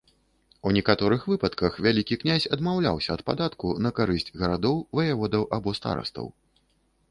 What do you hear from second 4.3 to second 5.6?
гарадоў, ваяводаў